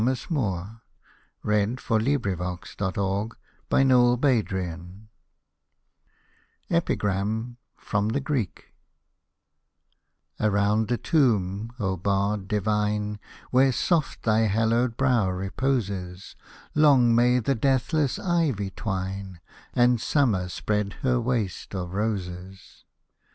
we 0.01 0.05
can 0.15 0.35
return 0.35 0.35
no 0.35 0.41
more! 0.41 0.81
Hosted 1.45 3.35
by 3.69 3.83
Google 3.83 4.13
EPIGRAM 4.13 4.17
247 4.17 5.07
EPIGRAM 6.71 7.57
FROM 7.75 8.09
THE 8.09 8.19
GREEK 8.19 8.73
Around 10.39 10.87
the 10.87 10.97
tomb, 10.97 11.71
oh, 11.79 11.97
bard 11.97 12.47
divine! 12.47 13.19
Where 13.51 13.71
soft 13.71 14.23
thy 14.23 14.47
hallowed 14.47 14.97
brow 14.97 15.29
reposes, 15.29 16.35
Long 16.73 17.13
may 17.13 17.37
the 17.37 17.53
deathless 17.53 18.17
ivy 18.17 18.71
twine, 18.71 19.39
And 19.75 20.01
summer 20.01 20.49
spread 20.49 20.93
her 21.03 21.19
waste 21.21 21.75
of 21.75 21.93
roses 21.93 22.85